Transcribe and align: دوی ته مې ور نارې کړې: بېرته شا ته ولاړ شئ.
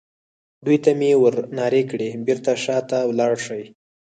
دوی 0.65 0.77
ته 0.83 0.91
مې 0.99 1.11
ور 1.21 1.35
نارې 1.57 1.83
کړې: 1.89 2.09
بېرته 2.27 2.51
شا 2.63 2.77
ته 2.89 2.97
ولاړ 3.09 3.33
شئ. 3.45 3.63